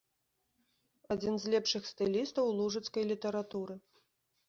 [1.17, 3.83] Адзін з лепшых стылістаў лужыцкай літаратуры.